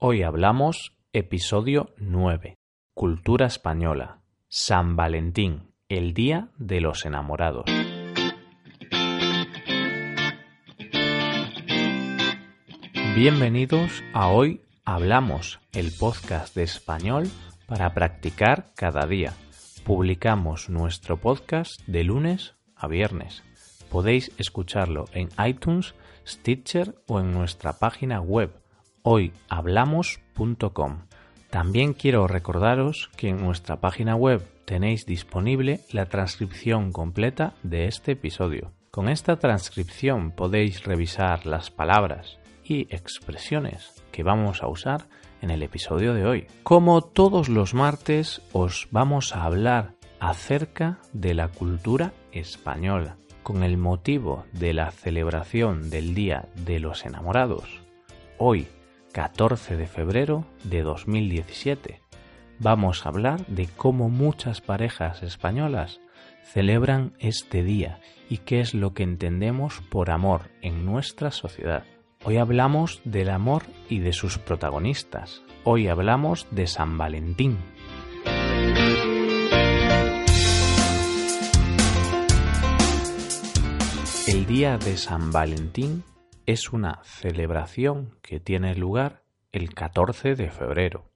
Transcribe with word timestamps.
Hoy 0.00 0.22
hablamos 0.22 0.92
episodio 1.12 1.92
9. 1.96 2.54
Cultura 2.94 3.46
española. 3.46 4.20
San 4.46 4.94
Valentín, 4.94 5.72
el 5.88 6.14
Día 6.14 6.50
de 6.56 6.80
los 6.80 7.04
Enamorados. 7.04 7.64
Bienvenidos 13.16 14.04
a 14.12 14.28
Hoy 14.28 14.60
Hablamos, 14.84 15.58
el 15.72 15.90
podcast 15.98 16.54
de 16.54 16.62
español 16.62 17.28
para 17.66 17.92
practicar 17.92 18.70
cada 18.76 19.04
día. 19.04 19.34
Publicamos 19.82 20.70
nuestro 20.70 21.16
podcast 21.16 21.80
de 21.88 22.04
lunes 22.04 22.54
a 22.76 22.86
viernes. 22.86 23.42
Podéis 23.90 24.30
escucharlo 24.38 25.06
en 25.12 25.30
iTunes, 25.44 25.96
Stitcher 26.24 26.94
o 27.08 27.18
en 27.18 27.32
nuestra 27.32 27.80
página 27.80 28.20
web 28.20 28.52
hoyhablamos.com. 29.02 30.98
También 31.50 31.94
quiero 31.94 32.26
recordaros 32.26 33.10
que 33.16 33.28
en 33.28 33.40
nuestra 33.42 33.80
página 33.80 34.14
web 34.16 34.46
tenéis 34.64 35.06
disponible 35.06 35.80
la 35.92 36.06
transcripción 36.06 36.92
completa 36.92 37.54
de 37.62 37.86
este 37.86 38.12
episodio. 38.12 38.72
Con 38.90 39.08
esta 39.08 39.36
transcripción 39.36 40.30
podéis 40.30 40.84
revisar 40.84 41.46
las 41.46 41.70
palabras 41.70 42.38
y 42.64 42.82
expresiones 42.94 44.02
que 44.12 44.22
vamos 44.22 44.62
a 44.62 44.68
usar 44.68 45.08
en 45.40 45.50
el 45.50 45.62
episodio 45.62 46.14
de 46.14 46.26
hoy. 46.26 46.46
Como 46.62 47.00
todos 47.00 47.48
los 47.48 47.72
martes 47.72 48.42
os 48.52 48.88
vamos 48.90 49.34
a 49.34 49.44
hablar 49.44 49.94
acerca 50.20 50.98
de 51.12 51.34
la 51.34 51.48
cultura 51.48 52.12
española 52.32 53.16
con 53.42 53.62
el 53.62 53.78
motivo 53.78 54.44
de 54.52 54.74
la 54.74 54.90
celebración 54.90 55.88
del 55.88 56.14
Día 56.14 56.48
de 56.66 56.80
los 56.80 57.06
Enamorados. 57.06 57.80
Hoy 58.36 58.68
14 59.18 59.76
de 59.76 59.88
febrero 59.88 60.44
de 60.62 60.82
2017. 60.82 62.00
Vamos 62.60 63.04
a 63.04 63.08
hablar 63.08 63.44
de 63.46 63.66
cómo 63.66 64.08
muchas 64.10 64.60
parejas 64.60 65.24
españolas 65.24 65.98
celebran 66.44 67.14
este 67.18 67.64
día 67.64 67.98
y 68.28 68.38
qué 68.38 68.60
es 68.60 68.74
lo 68.74 68.94
que 68.94 69.02
entendemos 69.02 69.82
por 69.90 70.12
amor 70.12 70.52
en 70.62 70.86
nuestra 70.86 71.32
sociedad. 71.32 71.82
Hoy 72.22 72.36
hablamos 72.36 73.00
del 73.02 73.30
amor 73.30 73.64
y 73.88 73.98
de 73.98 74.12
sus 74.12 74.38
protagonistas. 74.38 75.42
Hoy 75.64 75.88
hablamos 75.88 76.46
de 76.52 76.68
San 76.68 76.96
Valentín. 76.96 77.58
El 84.28 84.46
día 84.46 84.78
de 84.78 84.96
San 84.96 85.32
Valentín 85.32 86.04
es 86.48 86.72
una 86.72 87.00
celebración 87.04 88.16
que 88.22 88.40
tiene 88.40 88.74
lugar 88.74 89.22
el 89.52 89.74
14 89.74 90.34
de 90.34 90.50
febrero, 90.50 91.12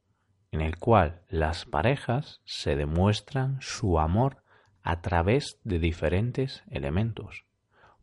en 0.50 0.60
el 0.60 0.76
cual 0.76 1.22
las 1.30 1.64
parejas 1.64 2.42
se 2.44 2.76
demuestran 2.76 3.56
su 3.62 3.98
amor 3.98 4.42
a 4.82 5.00
través 5.00 5.58
de 5.64 5.78
diferentes 5.78 6.62
elementos, 6.68 7.46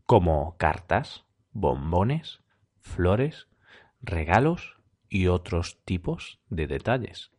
como 0.06 0.56
cartas, 0.56 1.24
bombones, 1.52 2.42
flores, 2.80 3.46
regalos 4.02 4.78
y 5.08 5.28
otros 5.28 5.78
tipos 5.84 6.40
de 6.48 6.66
detalles. 6.66 7.30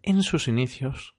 En 0.00 0.22
sus 0.22 0.48
inicios, 0.48 1.16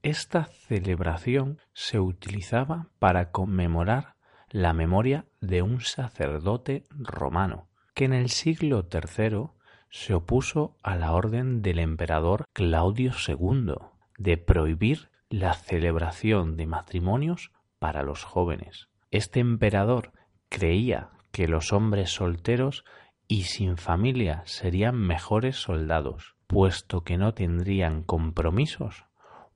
esta 0.00 0.46
celebración 0.46 1.58
se 1.74 2.00
utilizaba 2.00 2.88
para 2.98 3.32
conmemorar 3.32 4.15
la 4.50 4.72
memoria 4.72 5.26
de 5.40 5.62
un 5.62 5.80
sacerdote 5.80 6.84
romano, 6.90 7.68
que 7.94 8.04
en 8.04 8.12
el 8.12 8.30
siglo 8.30 8.86
III 8.92 9.48
se 9.90 10.14
opuso 10.14 10.76
a 10.82 10.96
la 10.96 11.12
orden 11.12 11.62
del 11.62 11.78
emperador 11.78 12.44
Claudio 12.52 13.12
II 13.26 13.74
de 14.18 14.36
prohibir 14.36 15.10
la 15.28 15.54
celebración 15.54 16.56
de 16.56 16.66
matrimonios 16.66 17.50
para 17.78 18.02
los 18.02 18.24
jóvenes. 18.24 18.88
Este 19.10 19.40
emperador 19.40 20.12
creía 20.48 21.10
que 21.32 21.48
los 21.48 21.72
hombres 21.72 22.10
solteros 22.10 22.84
y 23.28 23.42
sin 23.42 23.76
familia 23.76 24.42
serían 24.46 24.96
mejores 24.96 25.56
soldados, 25.56 26.36
puesto 26.46 27.02
que 27.02 27.18
no 27.18 27.34
tendrían 27.34 28.02
compromisos 28.02 29.06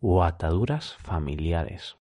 o 0.00 0.24
ataduras 0.24 0.96
familiares. 0.96 1.98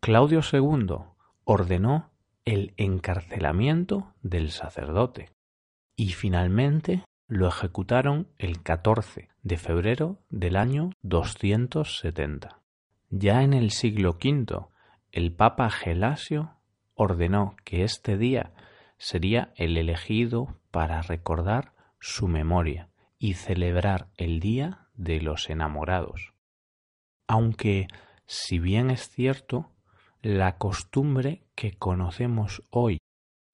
Claudio 0.00 0.40
II 0.52 0.96
ordenó 1.44 2.10
el 2.50 2.74
encarcelamiento 2.78 4.12
del 4.22 4.50
sacerdote 4.50 5.30
y 5.94 6.14
finalmente 6.14 7.04
lo 7.28 7.46
ejecutaron 7.46 8.26
el 8.38 8.60
14 8.60 9.28
de 9.40 9.56
febrero 9.56 10.18
del 10.30 10.56
año 10.56 10.90
270. 11.02 12.60
Ya 13.08 13.44
en 13.44 13.52
el 13.52 13.70
siglo 13.70 14.18
V, 14.20 14.66
el 15.12 15.32
Papa 15.32 15.70
Gelasio 15.70 16.56
ordenó 16.94 17.54
que 17.64 17.84
este 17.84 18.18
día 18.18 18.52
sería 18.98 19.52
el 19.54 19.76
elegido 19.76 20.58
para 20.72 21.02
recordar 21.02 21.72
su 22.00 22.26
memoria 22.26 22.90
y 23.16 23.34
celebrar 23.34 24.08
el 24.16 24.40
Día 24.40 24.88
de 24.94 25.20
los 25.20 25.50
Enamorados. 25.50 26.34
Aunque, 27.28 27.86
si 28.26 28.58
bien 28.58 28.90
es 28.90 29.08
cierto, 29.08 29.70
la 30.22 30.58
costumbre 30.58 31.46
que 31.54 31.78
conocemos 31.78 32.62
hoy 32.68 32.98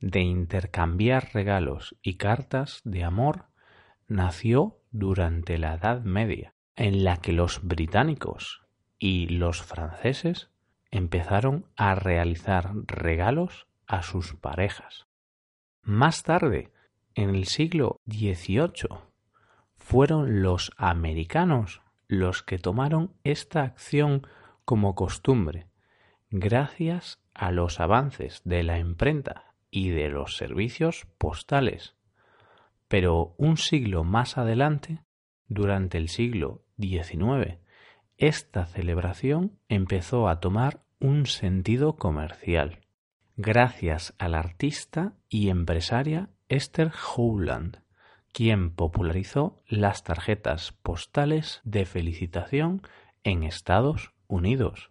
de 0.01 0.21
intercambiar 0.21 1.31
regalos 1.33 1.97
y 2.03 2.17
cartas 2.17 2.81
de 2.85 3.05
amor 3.05 3.47
nació 4.09 4.81
durante 4.91 5.59
la 5.59 5.75
Edad 5.75 6.03
Media, 6.03 6.55
en 6.75 7.05
la 7.05 7.19
que 7.19 7.33
los 7.33 7.63
británicos 7.63 8.63
y 8.99 9.29
los 9.29 9.63
franceses 9.63 10.51
empezaron 10.91 11.67
a 11.77 11.95
realizar 11.95 12.73
regalos 12.87 13.69
a 13.87 14.03
sus 14.03 14.35
parejas. 14.35 15.07
Más 15.83 16.25
tarde, 16.25 16.73
en 17.15 17.31
el 17.31 17.47
siglo 17.47 18.01
XVIII, 18.07 18.89
fueron 19.77 20.43
los 20.43 20.73
americanos 20.77 21.81
los 22.09 22.43
que 22.43 22.59
tomaron 22.59 23.15
esta 23.23 23.63
acción 23.63 24.27
como 24.65 24.97
costumbre 24.97 25.69
gracias 26.39 27.19
a 27.35 27.51
los 27.51 27.81
avances 27.81 28.43
de 28.45 28.63
la 28.63 28.79
imprenta 28.79 29.55
y 29.71 29.91
de 29.91 30.09
los 30.09 30.37
servicios 30.37 31.07
postales. 31.19 31.97
Pero 32.89 33.35
un 33.39 33.57
siglo 33.57 34.05
más 34.05 34.39
adelante, 34.39 35.03
durante 35.49 35.99
el 35.99 36.09
siglo 36.09 36.63
XIX, 36.79 37.59
esta 38.17 38.67
celebración 38.67 39.59
empezó 39.69 40.29
a 40.29 40.41
tomar 40.41 40.83
un 41.01 41.27
sentido 41.27 41.97
comercial, 41.97 42.81
gracias 43.37 44.15
al 44.19 44.35
artista 44.35 45.15
y 45.29 45.49
empresaria 45.51 46.31
Esther 46.49 46.93
Howland, 47.17 47.83
quien 48.33 48.71
popularizó 48.71 49.63
las 49.67 50.05
tarjetas 50.05 50.73
postales 50.73 51.61
de 51.65 51.87
felicitación 51.87 52.83
en 53.25 53.43
Estados 53.43 54.13
Unidos. 54.29 54.91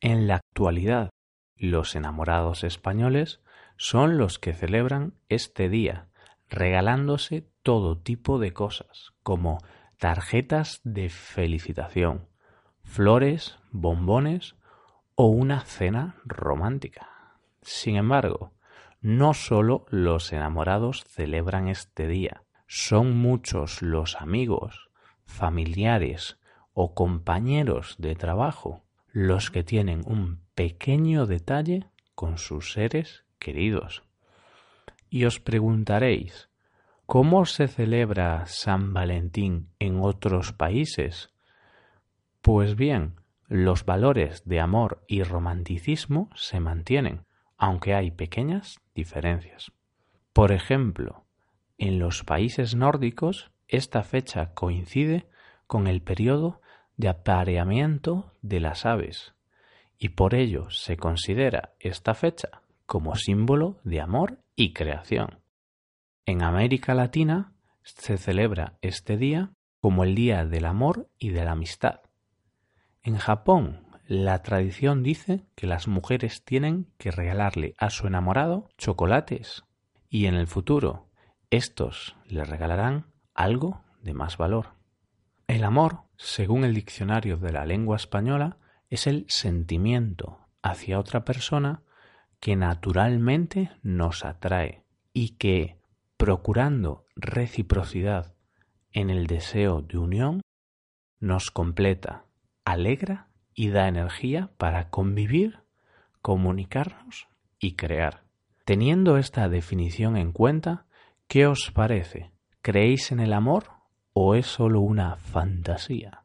En 0.00 0.26
la 0.26 0.40
actualidad, 0.56 1.10
los 1.54 1.94
enamorados 1.96 2.64
españoles 2.64 3.42
son 3.76 4.16
los 4.16 4.38
que 4.38 4.54
celebran 4.54 5.12
este 5.28 5.68
día, 5.68 6.08
regalándose 6.48 7.46
todo 7.62 7.98
tipo 7.98 8.38
de 8.38 8.54
cosas, 8.54 9.12
como 9.22 9.58
tarjetas 9.98 10.80
de 10.82 11.10
felicitación, 11.10 12.30
flores, 12.84 13.58
bombones 13.70 14.56
o 15.14 15.26
una 15.26 15.60
cena 15.60 16.16
romántica. 16.24 17.36
Sin 17.60 17.96
embargo, 17.96 18.54
no 19.02 19.34
solo 19.34 19.84
los 19.90 20.32
enamorados 20.32 21.04
celebran 21.04 21.68
este 21.68 22.06
día, 22.06 22.44
son 22.66 23.14
muchos 23.14 23.82
los 23.82 24.16
amigos, 24.22 24.88
familiares 25.26 26.38
o 26.72 26.94
compañeros 26.94 27.96
de 27.98 28.14
trabajo 28.14 28.84
los 29.12 29.50
que 29.50 29.62
tienen 29.62 30.00
un 30.06 30.45
pequeño 30.56 31.26
detalle 31.26 31.86
con 32.14 32.38
sus 32.38 32.72
seres 32.72 33.24
queridos. 33.38 34.02
Y 35.10 35.26
os 35.26 35.38
preguntaréis, 35.38 36.48
¿cómo 37.04 37.44
se 37.44 37.68
celebra 37.68 38.46
San 38.46 38.94
Valentín 38.94 39.68
en 39.78 40.00
otros 40.00 40.54
países? 40.54 41.30
Pues 42.40 42.74
bien, 42.74 43.20
los 43.46 43.84
valores 43.84 44.44
de 44.46 44.60
amor 44.60 45.04
y 45.06 45.22
romanticismo 45.22 46.30
se 46.34 46.58
mantienen, 46.58 47.26
aunque 47.58 47.94
hay 47.94 48.10
pequeñas 48.10 48.80
diferencias. 48.94 49.72
Por 50.32 50.52
ejemplo, 50.52 51.26
en 51.76 51.98
los 51.98 52.24
países 52.24 52.74
nórdicos 52.74 53.50
esta 53.68 54.02
fecha 54.02 54.54
coincide 54.54 55.28
con 55.66 55.86
el 55.86 56.00
periodo 56.00 56.62
de 56.96 57.08
apareamiento 57.08 58.32
de 58.40 58.60
las 58.60 58.86
aves, 58.86 59.35
y 59.98 60.10
por 60.10 60.34
ello 60.34 60.70
se 60.70 60.96
considera 60.96 61.74
esta 61.80 62.14
fecha 62.14 62.62
como 62.86 63.16
símbolo 63.16 63.78
de 63.82 64.00
amor 64.00 64.40
y 64.54 64.72
creación. 64.72 65.40
En 66.24 66.42
América 66.42 66.94
Latina 66.94 67.52
se 67.82 68.18
celebra 68.18 68.78
este 68.82 69.16
día 69.16 69.52
como 69.80 70.04
el 70.04 70.14
Día 70.14 70.44
del 70.44 70.64
Amor 70.64 71.08
y 71.18 71.30
de 71.30 71.44
la 71.44 71.52
Amistad. 71.52 72.00
En 73.02 73.16
Japón, 73.16 73.86
la 74.08 74.42
tradición 74.42 75.02
dice 75.02 75.46
que 75.54 75.66
las 75.66 75.88
mujeres 75.88 76.44
tienen 76.44 76.88
que 76.98 77.10
regalarle 77.10 77.74
a 77.78 77.90
su 77.90 78.06
enamorado 78.06 78.68
chocolates 78.78 79.64
y 80.08 80.26
en 80.26 80.34
el 80.34 80.46
futuro 80.46 81.08
estos 81.50 82.16
le 82.26 82.44
regalarán 82.44 83.06
algo 83.34 83.82
de 84.02 84.14
más 84.14 84.36
valor. 84.36 84.74
El 85.46 85.64
amor, 85.64 86.02
según 86.16 86.64
el 86.64 86.74
diccionario 86.74 87.36
de 87.36 87.52
la 87.52 87.64
lengua 87.64 87.96
española, 87.96 88.58
es 88.88 89.06
el 89.06 89.26
sentimiento 89.28 90.38
hacia 90.62 90.98
otra 90.98 91.24
persona 91.24 91.82
que 92.40 92.56
naturalmente 92.56 93.70
nos 93.82 94.24
atrae 94.24 94.84
y 95.12 95.30
que, 95.36 95.78
procurando 96.16 97.06
reciprocidad 97.14 98.34
en 98.92 99.10
el 99.10 99.26
deseo 99.26 99.82
de 99.82 99.98
unión, 99.98 100.42
nos 101.18 101.50
completa, 101.50 102.24
alegra 102.64 103.28
y 103.54 103.70
da 103.70 103.88
energía 103.88 104.50
para 104.58 104.90
convivir, 104.90 105.60
comunicarnos 106.20 107.28
y 107.58 107.72
crear. 107.74 108.24
Teniendo 108.64 109.16
esta 109.16 109.48
definición 109.48 110.16
en 110.16 110.32
cuenta, 110.32 110.86
¿qué 111.28 111.46
os 111.46 111.70
parece? 111.72 112.32
¿Creéis 112.62 113.12
en 113.12 113.20
el 113.20 113.32
amor 113.32 113.70
o 114.12 114.34
es 114.34 114.46
solo 114.46 114.80
una 114.80 115.16
fantasía? 115.16 116.22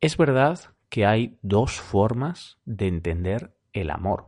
Es 0.00 0.16
verdad 0.16 0.71
que 0.92 1.06
hay 1.06 1.38
dos 1.40 1.80
formas 1.80 2.58
de 2.66 2.86
entender 2.86 3.56
el 3.72 3.90
amor. 3.90 4.26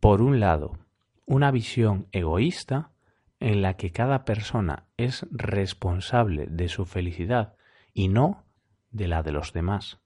Por 0.00 0.22
un 0.22 0.40
lado, 0.40 0.78
una 1.26 1.50
visión 1.50 2.08
egoísta 2.12 2.92
en 3.40 3.60
la 3.60 3.74
que 3.74 3.92
cada 3.92 4.24
persona 4.24 4.86
es 4.96 5.26
responsable 5.30 6.46
de 6.46 6.70
su 6.70 6.86
felicidad 6.86 7.56
y 7.92 8.08
no 8.08 8.46
de 8.90 9.06
la 9.06 9.22
de 9.22 9.32
los 9.32 9.52
demás. 9.52 10.00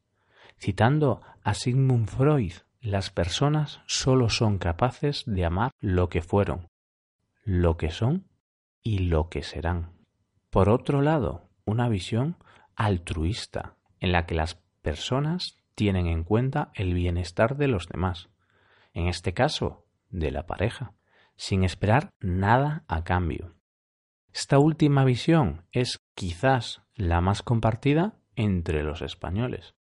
Citando 0.59 1.21
a 1.45 1.55
Sigmund 1.55 2.09
Freud, 2.09 2.55
las 2.81 3.11
personas 3.11 3.81
solo 3.87 4.29
son 4.29 4.59
capaces 4.59 5.23
de 5.27 5.45
amar 5.45 5.71
lo 5.79 6.09
que 6.09 6.21
fueron, 6.21 6.67
lo 7.45 7.77
que 7.77 7.93
son 7.93 8.27
y 8.83 8.99
lo 8.99 9.29
que 9.29 9.45
serán. 9.45 9.93
Por 10.51 10.69
otro 10.69 11.01
lado, 11.01 11.49
una 11.65 11.89
visión 11.89 12.39
altruista, 12.75 13.77
en 14.01 14.11
la 14.11 14.27
que 14.27 14.35
las 14.35 14.57
personas 14.83 15.62
tienen 15.75 16.07
en 16.07 16.25
cuenta 16.25 16.71
el 16.75 16.95
bienestar 16.95 17.57
de 17.57 17.69
los 17.69 17.89
demás, 17.89 18.31
en 18.93 19.09
este 19.09 19.35
caso, 19.35 19.87
de 20.11 20.31
la 20.31 20.47
pareja, 20.47 20.95
sin 21.37 21.65
esperar 21.65 22.11
nada 22.21 22.85
a 22.89 23.05
cambio. 23.05 23.55
Esta 24.33 24.59
última 24.59 25.05
visión 25.05 25.67
es 25.73 25.99
quizás 26.15 26.83
la 26.95 27.21
más 27.21 27.43
compartida 27.43 28.19
entre 28.37 28.83
los 28.83 29.03
españoles. 29.03 29.75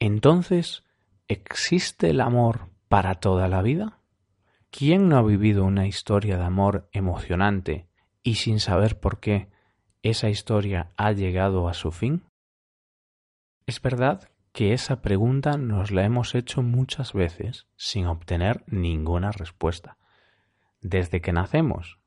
Entonces, 0.00 0.84
¿existe 1.28 2.10
el 2.10 2.20
amor 2.20 2.70
para 2.88 3.16
toda 3.16 3.48
la 3.48 3.62
vida? 3.62 4.00
¿Quién 4.70 5.08
no 5.08 5.16
ha 5.16 5.22
vivido 5.22 5.64
una 5.64 5.86
historia 5.86 6.36
de 6.36 6.44
amor 6.44 6.88
emocionante 6.92 7.88
y 8.22 8.36
sin 8.36 8.58
saber 8.58 8.98
por 8.98 9.20
qué 9.20 9.48
esa 10.02 10.28
historia 10.28 10.92
ha 10.96 11.12
llegado 11.12 11.68
a 11.68 11.74
su 11.74 11.92
fin? 11.92 12.24
Es 13.66 13.80
verdad 13.80 14.28
que 14.54 14.72
esa 14.72 15.02
pregunta 15.02 15.56
nos 15.56 15.90
la 15.90 16.04
hemos 16.04 16.36
hecho 16.36 16.62
muchas 16.62 17.12
veces 17.12 17.66
sin 17.74 18.06
obtener 18.06 18.62
ninguna 18.68 19.32
respuesta. 19.32 19.98
Desde 20.80 21.20
que 21.20 21.32
nacemos, 21.32 21.98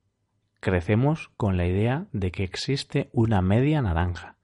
crecemos 0.61 1.27
con 1.35 1.57
la 1.57 1.65
idea 1.65 2.07
de 2.13 2.31
que 2.31 2.45
existe 2.45 3.09
una 3.11 3.41
media 3.41 3.81
naranja, 3.81 4.38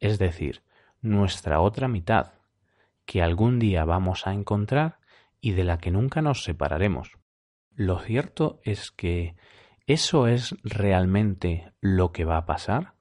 es 0.00 0.18
decir, 0.18 0.64
nuestra 1.00 1.60
otra 1.60 1.86
mitad, 1.86 2.32
que 3.06 3.22
algún 3.22 3.60
día 3.60 3.84
vamos 3.84 4.26
a 4.26 4.32
encontrar 4.32 4.98
y 5.40 5.52
de 5.52 5.62
la 5.62 5.78
que 5.78 5.92
nunca 5.92 6.22
nos 6.22 6.42
separaremos. 6.42 7.12
Lo 7.70 8.00
cierto 8.00 8.58
es 8.64 8.90
que 8.90 9.36
¿eso 9.86 10.26
es 10.26 10.56
realmente 10.64 11.72
lo 11.80 12.10
que 12.10 12.24
va 12.24 12.38
a 12.38 12.46
pasar? 12.46 12.94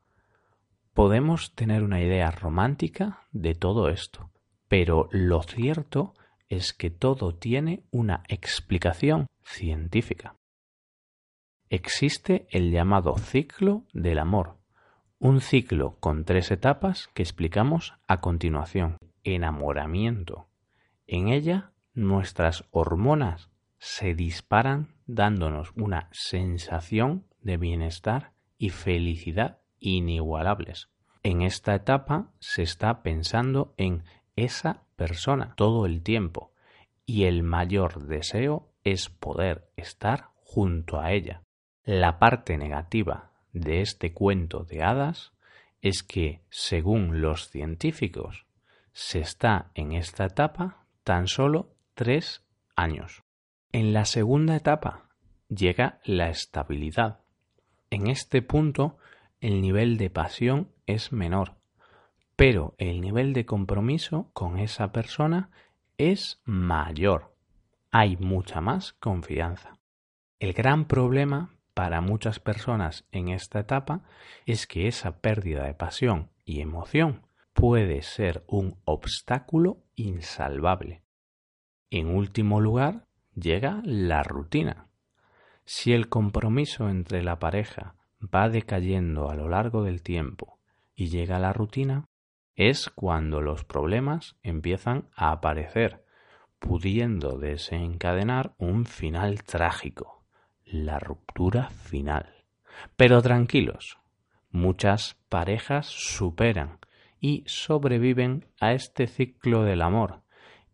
Podemos 0.94 1.56
tener 1.56 1.82
una 1.82 2.02
idea 2.02 2.30
romántica 2.30 3.24
de 3.32 3.56
todo 3.56 3.90
esto, 3.90 4.30
pero 4.74 5.08
lo 5.12 5.44
cierto 5.44 6.16
es 6.50 6.74
que 6.74 6.90
todo 6.90 7.36
tiene 7.36 7.84
una 7.92 8.24
explicación 8.28 9.28
científica. 9.44 10.36
Existe 11.70 12.48
el 12.50 12.72
llamado 12.72 13.16
ciclo 13.20 13.86
del 13.94 14.18
amor, 14.18 14.58
un 15.20 15.42
ciclo 15.42 15.98
con 16.00 16.26
tres 16.26 16.50
etapas 16.50 17.08
que 17.14 17.22
explicamos 17.22 17.94
a 18.08 18.20
continuación. 18.20 18.98
Enamoramiento. 19.24 20.48
En 21.06 21.28
ella 21.28 21.74
nuestras 21.94 22.66
hormonas 22.72 23.52
se 23.78 24.16
disparan 24.16 24.96
dándonos 25.06 25.72
una 25.76 26.10
sensación 26.12 27.28
de 27.42 27.58
bienestar 27.58 28.34
y 28.58 28.72
felicidad 28.72 29.60
inigualables. 29.78 30.90
En 31.22 31.44
esta 31.44 31.76
etapa 31.76 32.32
se 32.40 32.64
está 32.64 33.04
pensando 33.04 33.76
en 33.78 34.04
esa 34.36 34.84
persona 34.96 35.54
todo 35.56 35.86
el 35.86 36.02
tiempo 36.02 36.52
y 37.06 37.26
el 37.26 37.44
mayor 37.44 38.06
deseo 38.08 38.70
es 38.84 39.10
poder 39.10 39.70
estar 39.76 40.30
junto 40.44 41.00
a 41.00 41.12
ella. 41.12 41.42
La 41.84 42.20
parte 42.20 42.58
negativa 42.58 43.32
de 43.52 43.82
este 43.82 44.14
cuento 44.14 44.64
de 44.64 44.84
hadas 44.84 45.34
es 45.82 46.02
que, 46.02 46.42
según 46.50 47.22
los 47.22 47.50
científicos, 47.50 48.46
se 48.94 49.20
está 49.20 49.72
en 49.76 49.92
esta 49.92 50.26
etapa 50.26 50.86
tan 51.04 51.28
solo 51.28 51.76
tres 51.94 52.46
años. 52.76 53.24
En 53.72 53.94
la 53.94 54.06
segunda 54.06 54.56
etapa 54.56 55.10
llega 55.50 56.00
la 56.06 56.30
estabilidad. 56.30 57.20
En 57.90 58.08
este 58.08 58.42
punto 58.42 58.98
el 59.42 59.62
nivel 59.62 59.98
de 59.98 60.10
pasión 60.10 60.72
es 60.86 61.12
menor 61.12 61.56
pero 62.46 62.76
el 62.78 63.00
nivel 63.00 63.32
de 63.32 63.46
compromiso 63.46 64.30
con 64.34 64.60
esa 64.60 64.92
persona 64.92 65.50
es 65.98 66.42
mayor. 66.44 67.34
Hay 67.90 68.18
mucha 68.18 68.60
más 68.60 68.92
confianza. 68.92 69.80
El 70.40 70.52
gran 70.52 70.84
problema 70.84 71.56
para 71.74 72.02
muchas 72.02 72.42
personas 72.42 73.06
en 73.14 73.30
esta 73.30 73.60
etapa 73.60 74.02
es 74.46 74.68
que 74.68 74.90
esa 74.90 75.22
pérdida 75.22 75.64
de 75.64 75.74
pasión 75.74 76.32
y 76.44 76.60
emoción 76.60 77.22
puede 77.54 78.02
ser 78.02 78.44
un 78.46 78.76
obstáculo 78.84 79.78
insalvable. 79.96 81.02
En 81.92 82.14
último 82.14 82.60
lugar, 82.60 83.06
llega 83.36 83.82
la 83.86 84.22
rutina. 84.22 84.90
Si 85.64 85.94
el 85.94 86.10
compromiso 86.10 86.90
entre 86.90 87.24
la 87.24 87.40
pareja 87.40 87.96
va 88.22 88.50
decayendo 88.50 89.30
a 89.30 89.36
lo 89.36 89.48
largo 89.48 89.86
del 89.86 90.02
tiempo 90.02 90.60
y 90.94 91.08
llega 91.08 91.40
la 91.40 91.54
rutina, 91.54 92.10
es 92.56 92.90
cuando 92.90 93.42
los 93.42 93.64
problemas 93.64 94.36
empiezan 94.44 95.10
a 95.16 95.32
aparecer, 95.32 96.04
pudiendo 96.60 97.38
desencadenar 97.38 98.54
un 98.58 98.86
final 98.86 99.44
trágico, 99.44 100.24
la 100.66 101.00
ruptura 101.00 101.70
final. 101.70 102.34
Pero 102.96 103.22
tranquilos, 103.22 103.98
muchas 104.52 105.18
parejas 105.30 105.88
superan 105.88 106.80
y 107.20 107.44
sobreviven 107.48 108.46
a 108.60 108.74
este 108.74 109.08
ciclo 109.08 109.64
del 109.64 109.82
amor 109.82 110.22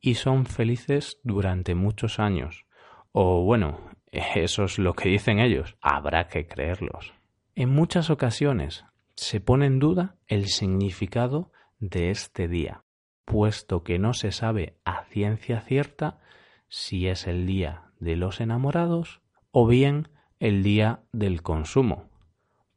y 0.02 0.16
son 0.16 0.46
felices 0.46 1.20
durante 1.24 1.76
muchos 1.76 2.20
años. 2.20 2.66
O 3.12 3.44
bueno, 3.44 3.92
eso 4.12 4.66
es 4.66 4.80
lo 4.80 4.94
que 4.94 5.10
dicen 5.10 5.40
ellos, 5.40 5.76
habrá 5.82 6.28
que 6.28 6.48
creerlos. 6.48 7.14
En 7.56 7.70
muchas 7.70 8.10
ocasiones 8.10 8.86
se 9.16 9.42
pone 9.42 9.66
en 9.66 9.80
duda 9.80 10.16
el 10.28 10.48
significado 10.48 11.52
de 11.80 12.12
este 12.12 12.48
día, 12.48 12.84
puesto 13.26 13.84
que 13.84 14.00
no 14.00 14.14
se 14.14 14.32
sabe 14.32 14.80
a 14.86 15.06
ciencia 15.06 15.62
cierta 15.62 16.20
si 16.68 17.08
es 17.08 17.28
el 17.28 17.46
día 17.46 17.92
de 18.00 18.16
los 18.16 18.42
enamorados 18.42 19.22
o 19.52 19.68
bien 19.68 20.10
el 20.40 20.64
día 20.64 21.04
del 21.12 21.42
consumo, 21.42 22.10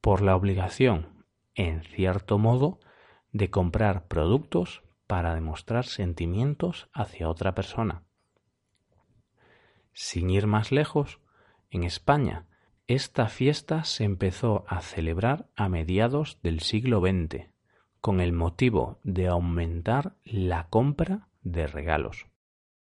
por 0.01 0.23
la 0.23 0.35
obligación, 0.35 1.25
en 1.55 1.83
cierto 1.83 2.39
modo, 2.39 2.81
de 3.31 3.51
comprar 3.51 4.09
productos 4.09 4.83
para 5.07 5.35
demostrar 5.35 5.85
sentimientos 5.85 6.89
hacia 6.93 7.29
otra 7.29 7.55
persona. 7.55 8.05
Sin 9.93 10.31
ir 10.31 10.47
más 10.47 10.73
lejos, 10.73 11.21
en 11.71 11.85
España, 11.85 12.47
esta 12.87 13.29
fiesta 13.29 13.85
se 13.85 14.05
empezó 14.05 14.65
a 14.69 14.81
celebrar 14.81 15.49
a 15.55 15.69
mediados 15.69 16.39
del 16.43 16.61
siglo 16.61 17.01
XX, 17.01 17.52
con 18.03 18.21
el 18.21 18.33
motivo 18.33 18.99
de 19.05 19.29
aumentar 19.29 20.17
la 20.25 20.67
compra 20.69 21.29
de 21.43 21.69
regalos. 21.69 22.27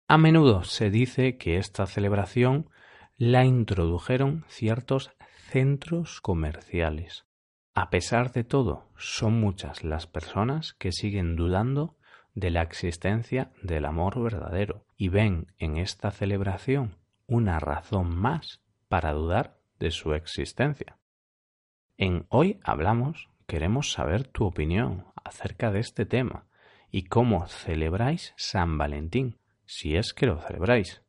A 0.07 0.17
menudo 0.17 0.63
se 0.63 0.89
dice 0.89 1.37
que 1.37 1.57
esta 1.57 1.85
celebración 1.85 2.69
la 3.17 3.43
introdujeron 3.45 4.45
ciertos 4.47 5.11
centros 5.49 6.21
comerciales, 6.21 7.25
A 7.75 7.89
pesar 7.89 8.31
de 8.31 8.43
todo, 8.43 8.87
son 8.95 9.39
muchas 9.39 9.83
las 9.83 10.07
personas 10.07 10.73
que 10.73 10.91
siguen 10.91 11.35
dudando 11.35 11.97
de 12.35 12.51
la 12.51 12.61
existencia 12.61 13.51
del 13.61 13.85
amor 13.85 14.21
verdadero 14.21 14.85
y 14.95 15.09
ven 15.09 15.47
en 15.57 15.77
esta 15.77 16.11
celebración 16.11 16.95
una 17.27 17.59
razón 17.59 18.15
más 18.15 18.61
para 18.87 19.11
dudar 19.11 19.57
de 19.79 19.91
su 19.91 20.13
existencia. 20.13 20.97
En 21.97 22.25
Hoy 22.29 22.59
Hablamos 22.63 23.29
queremos 23.53 23.91
saber 23.91 24.23
tu 24.23 24.45
opinión 24.45 25.05
acerca 25.23 25.71
de 25.71 25.79
este 25.79 26.07
tema 26.07 26.47
y 26.89 27.03
cómo 27.03 27.45
celebráis 27.45 28.33
San 28.35 28.79
Valentín, 28.79 29.37
si 29.67 29.95
es 29.95 30.15
que 30.15 30.25
lo 30.25 30.39
celebráis. 30.39 31.03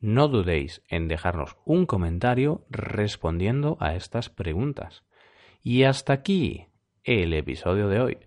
No 0.00 0.26
dudéis 0.26 0.82
en 0.88 1.06
dejarnos 1.06 1.56
un 1.64 1.86
comentario 1.86 2.66
respondiendo 2.70 3.76
a 3.78 3.94
estas 3.94 4.30
preguntas. 4.30 5.04
Y 5.62 5.84
hasta 5.84 6.12
aquí 6.12 6.66
el 7.04 7.32
episodio 7.32 7.86
de 7.86 8.00
hoy. 8.00 8.18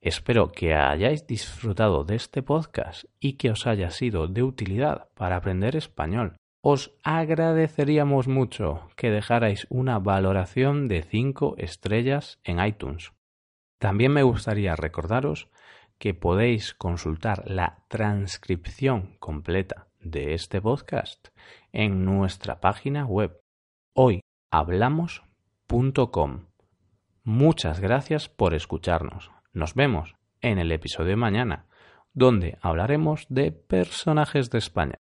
Espero 0.00 0.50
que 0.50 0.72
hayáis 0.72 1.26
disfrutado 1.26 2.04
de 2.04 2.14
este 2.14 2.42
podcast 2.42 3.04
y 3.20 3.34
que 3.34 3.50
os 3.50 3.66
haya 3.66 3.90
sido 3.90 4.26
de 4.26 4.42
utilidad 4.42 5.10
para 5.16 5.36
aprender 5.36 5.76
español. 5.76 6.38
Os 6.64 6.94
agradeceríamos 7.02 8.28
mucho 8.28 8.88
que 8.94 9.10
dejarais 9.10 9.66
una 9.68 9.98
valoración 9.98 10.86
de 10.86 11.02
5 11.02 11.56
estrellas 11.58 12.38
en 12.44 12.64
iTunes. 12.64 13.12
También 13.80 14.12
me 14.12 14.22
gustaría 14.22 14.76
recordaros 14.76 15.48
que 15.98 16.14
podéis 16.14 16.72
consultar 16.72 17.50
la 17.50 17.82
transcripción 17.88 19.16
completa 19.18 19.88
de 19.98 20.34
este 20.34 20.62
podcast 20.62 21.30
en 21.72 22.04
nuestra 22.04 22.60
página 22.60 23.06
web 23.06 23.40
hoyhablamos.com. 23.94 26.46
Muchas 27.24 27.80
gracias 27.80 28.28
por 28.28 28.54
escucharnos. 28.54 29.32
Nos 29.52 29.74
vemos 29.74 30.14
en 30.40 30.60
el 30.60 30.70
episodio 30.70 31.10
de 31.10 31.16
mañana, 31.16 31.66
donde 32.12 32.56
hablaremos 32.60 33.26
de 33.28 33.50
personajes 33.50 34.48
de 34.50 34.58
España. 34.58 35.00